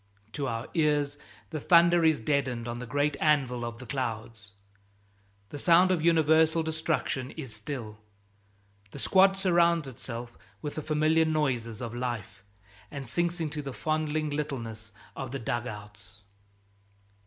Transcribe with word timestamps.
To 0.31 0.47
our 0.47 0.67
ears 0.73 1.19
the 1.51 1.59
thunder 1.59 2.03
is 2.03 2.19
deadened 2.19 2.67
on 2.67 2.79
the 2.79 2.87
great 2.87 3.15
anvil 3.21 3.63
of 3.63 3.77
the 3.77 3.85
clouds. 3.85 4.53
The 5.49 5.59
sound 5.59 5.91
of 5.91 6.03
universal 6.03 6.63
destruction 6.63 7.29
is 7.37 7.53
still. 7.53 7.99
The 8.89 8.97
squad 8.97 9.37
surrounds 9.37 9.87
itself 9.87 10.35
with 10.59 10.73
the 10.73 10.81
familiar 10.81 11.25
noises 11.25 11.81
of 11.83 11.93
life, 11.93 12.43
and 12.89 13.07
sinks 13.07 13.39
into 13.39 13.61
the 13.61 13.73
fondling 13.73 14.31
littleness 14.31 14.91
of 15.15 15.31
the 15.31 15.37
dug 15.37 15.67
outs. 15.67 16.21